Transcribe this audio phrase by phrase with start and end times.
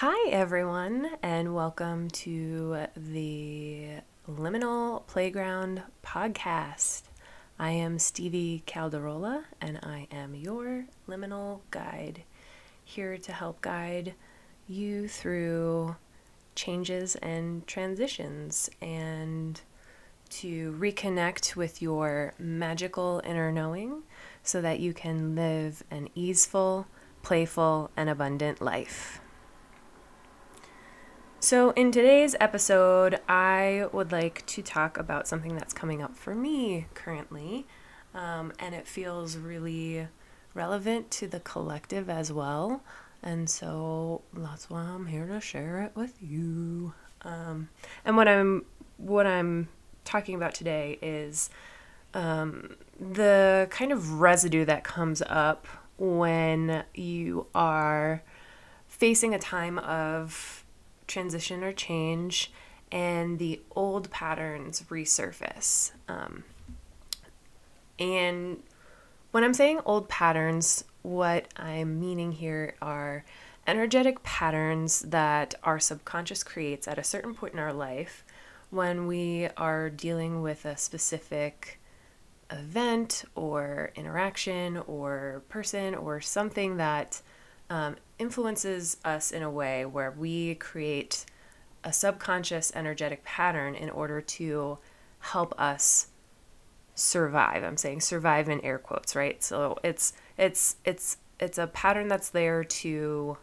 [0.00, 3.94] Hi, everyone, and welcome to the
[4.28, 7.02] Liminal Playground podcast.
[7.58, 12.22] I am Stevie Calderola, and I am your liminal guide,
[12.84, 14.14] here to help guide
[14.68, 15.96] you through
[16.54, 19.60] changes and transitions and
[20.28, 24.04] to reconnect with your magical inner knowing
[24.44, 26.86] so that you can live an easeful,
[27.24, 29.20] playful, and abundant life.
[31.40, 36.34] So, in today's episode, I would like to talk about something that's coming up for
[36.34, 37.64] me currently,
[38.12, 40.08] um, and it feels really
[40.52, 42.82] relevant to the collective as well.
[43.22, 46.92] And so that's why I'm here to share it with you.
[47.22, 47.68] Um,
[48.04, 48.64] and what I'm
[48.96, 49.68] what I'm
[50.04, 51.50] talking about today is
[52.14, 55.68] um, the kind of residue that comes up
[55.98, 58.24] when you are
[58.88, 60.64] facing a time of
[61.08, 62.52] transition or change
[62.92, 65.92] and the old patterns resurface.
[66.08, 66.44] Um,
[67.98, 68.62] and
[69.32, 73.24] when I'm saying old patterns, what I'm meaning here are
[73.66, 78.24] energetic patterns that our subconscious creates at a certain point in our life
[78.70, 81.78] when we are dealing with a specific
[82.50, 87.20] event or interaction or person or something that
[87.70, 91.24] um, influences us in a way where we create
[91.84, 94.78] a subconscious energetic pattern in order to
[95.20, 96.08] help us
[96.94, 97.62] survive.
[97.62, 99.42] I'm saying survive in air quotes, right?
[99.42, 103.38] So it's it's it's it's a pattern that's there to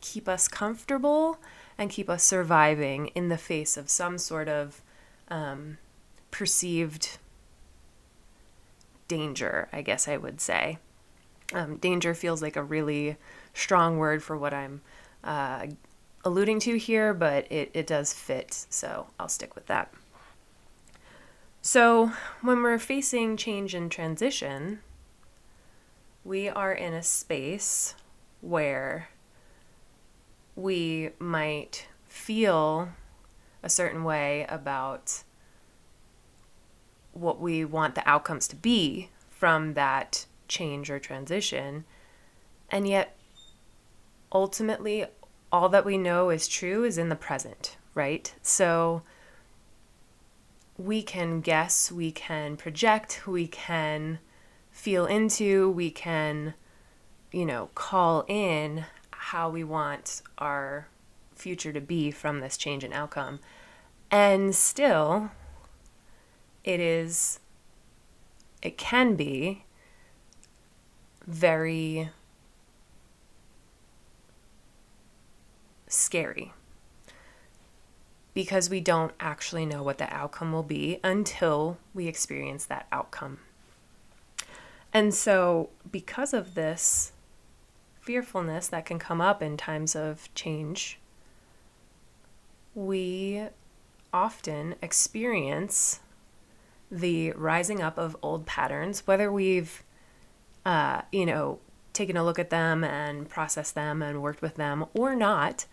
[0.00, 1.38] keep us comfortable
[1.76, 4.80] and keep us surviving in the face of some sort of
[5.28, 5.78] um,
[6.30, 7.18] perceived
[9.08, 10.78] danger, I guess I would say.
[11.52, 13.16] Um, danger feels like a really
[13.54, 14.82] strong word for what I'm
[15.24, 15.66] uh,
[16.24, 19.92] alluding to here, but it, it does fit, so I'll stick with that.
[21.62, 24.80] So, when we're facing change and transition,
[26.24, 27.94] we are in a space
[28.40, 29.08] where
[30.54, 32.90] we might feel
[33.62, 35.22] a certain way about
[37.12, 41.84] what we want the outcomes to be from that change or transition.
[42.70, 43.16] And yet,
[44.32, 45.06] ultimately,
[45.52, 48.34] all that we know is true is in the present, right?
[48.42, 49.02] So,
[50.76, 54.20] we can guess, we can project, we can
[54.70, 56.54] feel into, we can,
[57.32, 60.86] you know, call in how we want our
[61.34, 63.40] future to be from this change in outcome.
[64.10, 65.30] And still,
[66.62, 67.40] it is,
[68.62, 69.64] it can be
[71.28, 72.08] very
[75.86, 76.52] scary
[78.32, 83.38] because we don't actually know what the outcome will be until we experience that outcome.
[84.92, 87.12] And so, because of this
[88.00, 90.98] fearfulness that can come up in times of change,
[92.74, 93.48] we
[94.12, 96.00] often experience
[96.90, 99.82] the rising up of old patterns, whether we've,
[100.68, 101.58] uh, you know,
[101.94, 105.64] taken a look at them and processed them and worked with them or not.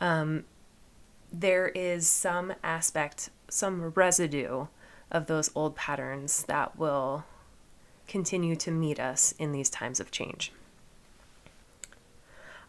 [0.00, 0.44] Um,
[1.30, 4.68] there is some aspect, some residue
[5.10, 7.24] of those old patterns that will
[8.06, 10.50] continue to meet us in these times of change.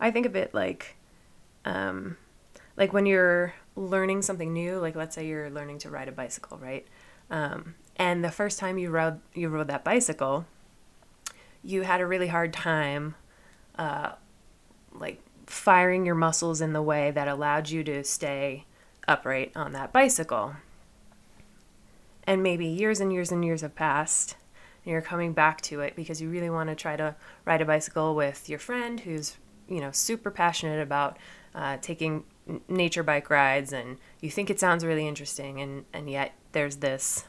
[0.01, 0.97] I think of it like,
[1.63, 2.18] um,
[2.75, 6.57] like when you're learning something new, like let's say you're learning to ride a bicycle,
[6.57, 6.85] right?
[7.29, 10.45] Um, and the first time you rode you rode that bicycle,
[11.63, 13.15] you had a really hard time,
[13.77, 14.13] uh,
[14.93, 18.65] like firing your muscles in the way that allowed you to stay
[19.07, 20.55] upright on that bicycle.
[22.25, 24.35] And maybe years and years and years have passed,
[24.85, 27.15] and you're coming back to it because you really want to try to
[27.45, 29.37] ride a bicycle with your friend who's,
[29.67, 31.17] you know, super passionate about
[31.55, 32.23] uh, taking
[32.67, 37.25] nature bike rides, and you think it sounds really interesting, and, and yet there's this,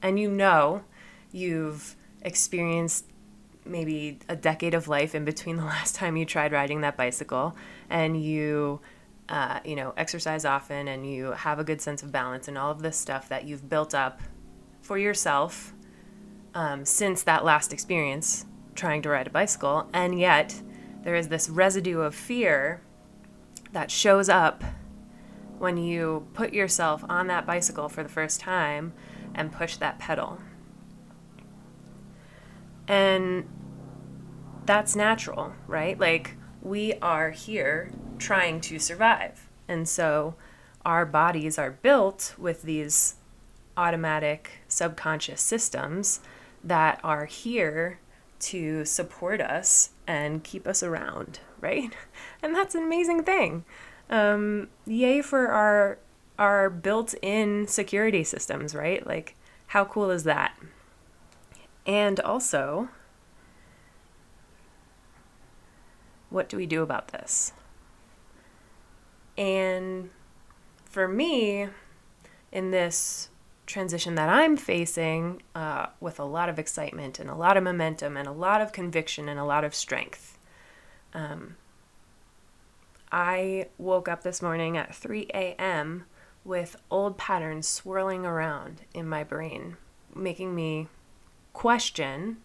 [0.00, 0.82] and you know
[1.32, 3.04] you've experienced
[3.68, 7.56] maybe a decade of life in between the last time you tried riding that bicycle
[7.90, 8.80] and you
[9.28, 12.70] uh, you know exercise often and you have a good sense of balance and all
[12.70, 14.20] of this stuff that you've built up
[14.80, 15.74] for yourself
[16.54, 19.88] um, since that last experience trying to ride a bicycle.
[19.92, 20.62] And yet
[21.02, 22.80] there is this residue of fear
[23.72, 24.64] that shows up
[25.58, 28.94] when you put yourself on that bicycle for the first time
[29.34, 30.38] and push that pedal.
[32.86, 33.46] And
[34.68, 35.98] that's natural, right?
[35.98, 39.48] Like we are here trying to survive.
[39.66, 40.34] And so
[40.84, 43.14] our bodies are built with these
[43.78, 46.20] automatic subconscious systems
[46.62, 47.98] that are here
[48.40, 51.94] to support us and keep us around, right?
[52.42, 53.64] And that's an amazing thing.
[54.10, 55.98] Um, yay for our
[56.38, 59.04] our built-in security systems, right?
[59.04, 59.34] Like,
[59.68, 60.56] how cool is that?
[61.84, 62.90] And also,
[66.30, 67.52] what do we do about this?
[69.36, 70.10] And
[70.84, 71.68] for me,
[72.50, 73.28] in this
[73.66, 78.16] transition that I'm facing, uh, with a lot of excitement and a lot of momentum
[78.16, 80.38] and a lot of conviction and a lot of strength,
[81.14, 81.56] um,
[83.12, 86.04] I woke up this morning at 3 a.m.
[86.44, 89.76] with old patterns swirling around in my brain,
[90.14, 90.88] making me
[91.52, 92.38] question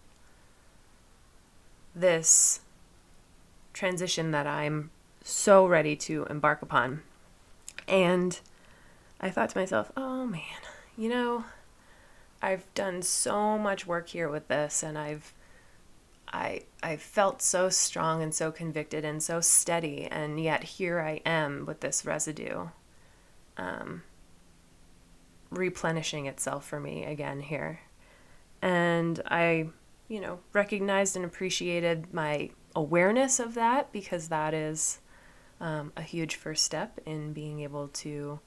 [1.94, 2.60] this
[3.74, 4.90] transition that I'm
[5.22, 7.02] so ready to embark upon.
[7.86, 8.38] And
[9.20, 10.40] I thought to myself, oh man,
[10.96, 11.44] you know,
[12.40, 15.34] I've done so much work here with this and I've
[16.32, 21.20] I I felt so strong and so convicted and so steady and yet here I
[21.24, 22.68] am with this residue
[23.56, 24.02] um,
[25.50, 27.80] replenishing itself for me again here.
[28.60, 29.68] And I,
[30.08, 35.00] you know, recognized and appreciated my awareness of that because that is
[35.60, 38.40] um, a huge first step in being able to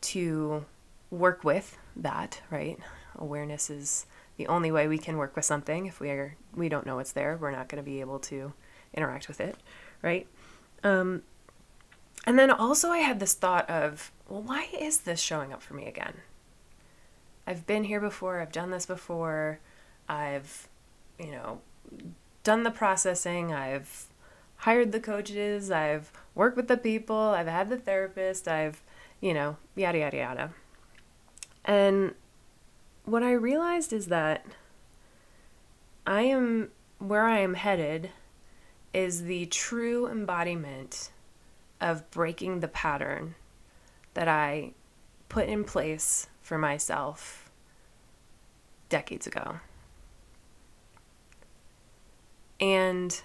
[0.00, 0.64] to
[1.10, 2.78] work with that right?
[3.16, 4.06] Awareness is
[4.36, 7.12] the only way we can work with something if we are we don't know it's
[7.12, 7.36] there.
[7.36, 8.52] We're not going to be able to
[8.94, 9.56] interact with it
[10.02, 10.26] right?
[10.82, 11.22] Um,
[12.26, 15.74] and then also i had this thought of well why is this showing up for
[15.74, 16.14] me again?
[17.46, 19.60] I've been here before i've done this before
[20.08, 20.68] i've
[21.18, 21.60] you know
[22.44, 24.06] done the processing, I've
[24.58, 28.82] hired the coaches, I've worked with the people, I've had the therapist, I've,
[29.20, 30.50] you know, yada, yada, yada.
[31.64, 32.14] And
[33.04, 34.44] what I realized is that
[36.06, 38.10] I am where I am headed
[38.92, 41.10] is the true embodiment
[41.80, 43.34] of breaking the pattern
[44.14, 44.72] that I
[45.28, 47.50] put in place for myself
[48.88, 49.56] decades ago.
[52.64, 53.20] And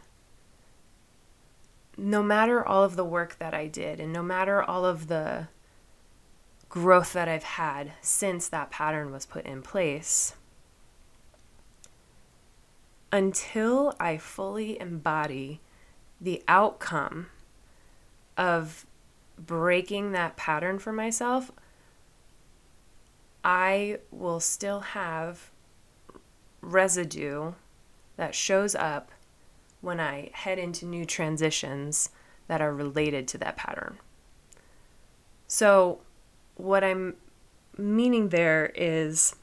[1.96, 5.48] no matter all of the work that I did, and no matter all of the
[6.68, 10.36] growth that I've had since that pattern was put in place,
[13.14, 15.62] until I fully embody
[16.20, 17.28] the outcome
[18.36, 18.86] of
[19.38, 21.50] breaking that pattern for myself,
[23.42, 25.50] I will still have
[26.60, 27.54] residue
[28.18, 29.14] that shows up
[29.82, 32.10] when I head into new transitions
[32.48, 33.98] that are related to that pattern.
[35.48, 36.00] So,
[36.56, 37.16] what I'm
[37.78, 39.36] meaning there is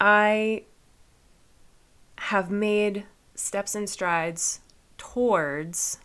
[0.00, 0.64] I
[2.18, 3.04] have made
[3.34, 4.60] steps and strides
[4.98, 5.98] towards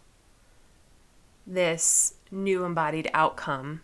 [1.46, 3.82] this new embodied outcome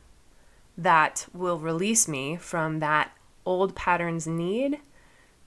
[0.78, 3.12] that will release me from that
[3.46, 4.80] old patterns need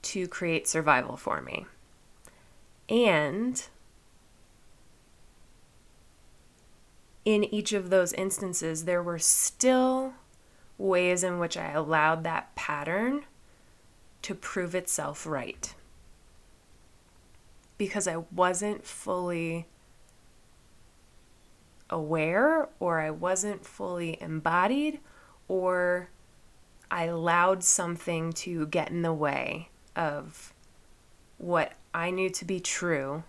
[0.02, 1.67] to create survival for me.
[2.88, 3.62] And
[7.25, 10.14] in each of those instances, there were still
[10.78, 13.25] ways in which I allowed that pattern
[14.23, 15.75] to prove itself right.
[17.78, 19.66] Because I wasn't fully
[21.88, 25.00] aware, or I wasn't fully embodied,
[25.49, 26.11] or
[26.90, 30.52] I allowed something to get in the way of
[31.38, 33.25] what I knew to be true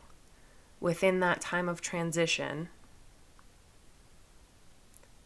[0.80, 2.70] within that time of transition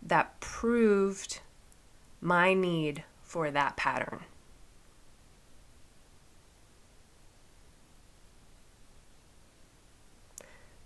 [0.01, 1.39] that proved
[2.21, 4.21] my need for that pattern.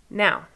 [0.08, 0.46] Now,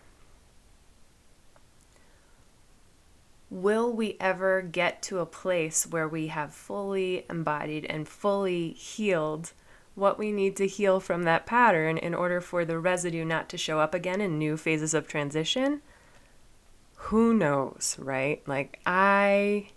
[3.51, 9.53] will we ever get to a place where we have fully embodied and fully healed
[9.95, 13.59] what we need to heal from that pattern in order for the residue not to
[13.59, 15.83] show up again in new phases of transition?
[16.97, 18.43] Who knows, right?
[18.47, 19.69] Like, I.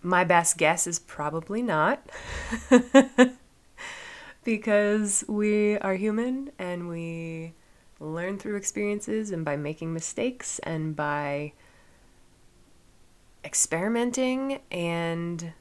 [0.00, 2.08] My best guess is probably not.
[4.44, 7.52] because we are human and we
[8.00, 11.52] learn through experiences and by making mistakes and by
[13.44, 15.52] experimenting and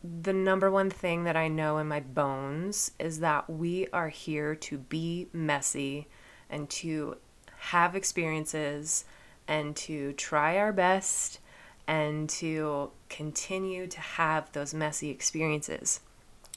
[0.03, 4.55] the number one thing that I know in my bones is that we are here
[4.55, 6.09] to be messy
[6.49, 7.17] and to
[7.57, 9.05] have experiences
[9.47, 11.41] and to try our best
[11.87, 16.01] and to continue to have those messy experiences.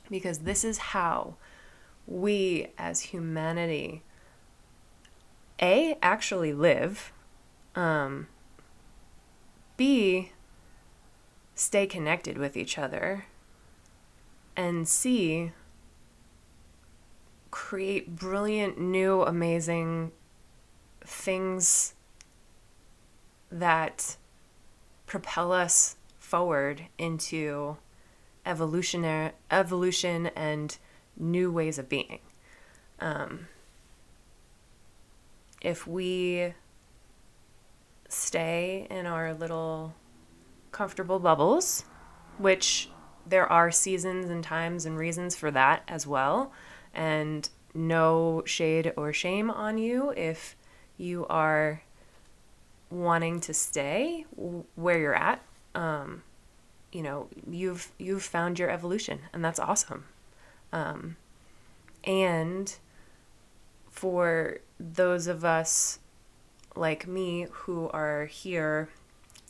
[0.10, 1.36] Because this is how
[2.06, 4.04] we as humanity,
[5.62, 7.14] A, actually live,
[7.76, 8.28] um,
[9.78, 10.32] B,
[11.62, 13.26] stay connected with each other,
[14.58, 15.52] and C,
[17.52, 20.12] create brilliant, new, amazing
[21.02, 21.94] things
[23.52, 24.18] that
[25.06, 27.78] propel us forward into
[28.44, 30.80] evolutionary evolution and
[31.16, 32.22] new ways of being.
[33.00, 33.48] Um,
[35.62, 36.56] if we
[38.10, 39.94] stay in our little
[40.82, 41.86] comfortable bubbles,
[42.40, 42.90] which
[43.28, 46.52] there are seasons and times and reasons for that as well,
[46.92, 50.56] and no shade or shame on you if
[50.98, 51.84] you are
[52.90, 54.26] wanting to stay
[54.74, 55.40] where you're at,
[55.76, 56.24] um,
[56.92, 60.06] you know, you've you've found your evolution, and that's awesome.
[60.74, 61.16] Um,
[62.04, 62.76] and
[63.92, 66.00] for those of us
[66.76, 68.90] like me who are here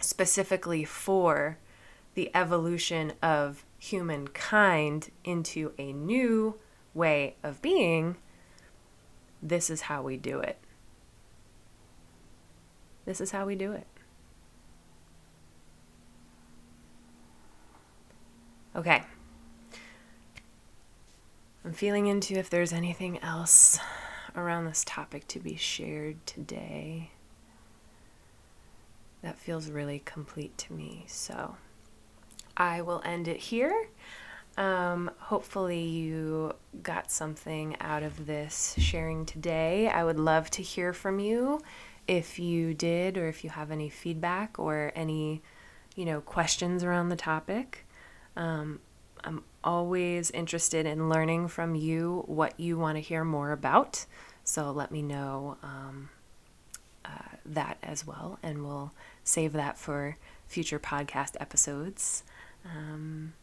[0.04, 1.58] specifically for
[2.14, 6.56] the evolution of humankind into a new
[6.94, 8.18] way of being,
[9.42, 10.58] this is how we do it.
[13.06, 13.88] This is how we do it.
[18.76, 19.04] Okay.
[21.66, 23.80] I'm feeling into if there's anything else
[24.36, 27.12] around this topic to be shared today.
[29.22, 31.06] That feels really complete to me.
[31.08, 31.56] So
[32.58, 33.88] I will end it here.
[34.58, 39.88] Um, hopefully, you got something out of this sharing today.
[39.88, 41.62] I would love to hear from you
[42.08, 45.42] if you did or if you have any feedback or any
[45.96, 47.86] you know questions around the topic
[48.36, 48.80] um,
[49.24, 54.06] i'm always interested in learning from you what you want to hear more about
[54.44, 56.10] so let me know um,
[57.54, 58.92] that as well and we'll
[59.24, 60.18] save that for
[60.48, 62.24] future podcast episodes
[62.66, 63.34] um,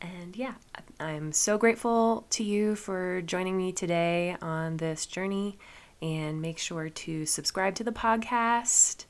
[0.00, 0.54] and yeah
[1.00, 5.58] i'm so grateful to you for joining me today on this journey
[6.00, 9.04] and make sure to subscribe to the podcast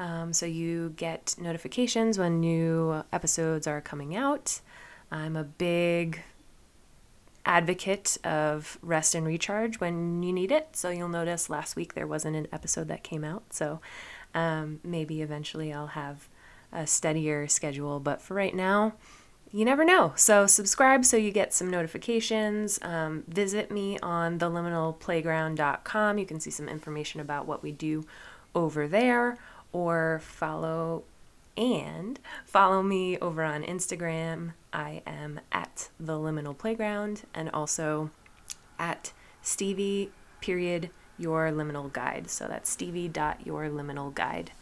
[0.00, 4.62] um, so you get notifications when new episodes are coming out.
[5.12, 6.22] I'm a big
[7.46, 10.68] advocate of rest and recharge when you need it.
[10.72, 13.52] So you'll notice last week there wasn't an episode that came out.
[13.52, 13.80] So
[14.34, 16.28] um, maybe eventually I'll have
[16.72, 18.00] a steadier schedule.
[18.00, 18.94] But for right now,
[19.52, 20.12] you never know.
[20.14, 22.78] So, subscribe so you get some notifications.
[22.82, 26.18] Um, visit me on theliminalplayground.com.
[26.18, 28.06] You can see some information about what we do
[28.54, 29.38] over there,
[29.72, 31.02] or follow
[31.56, 34.52] and follow me over on Instagram.
[34.72, 38.10] I am at the liminal playground and also
[38.78, 42.30] at Stevie period your liminal guide.
[42.30, 44.52] So that's Stevie dot your liminal guide.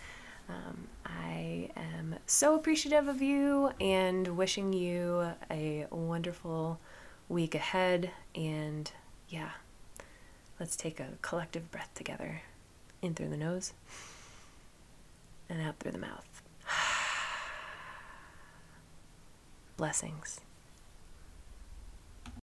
[0.49, 6.81] Um, I am so appreciative of you and wishing you a wonderful
[7.29, 8.11] week ahead.
[8.35, 8.91] And
[9.29, 9.51] yeah,
[10.59, 12.43] let's take a collective breath together
[13.03, 13.73] in through the nose
[15.49, 16.43] and out through the mouth.
[19.79, 20.41] Blessings.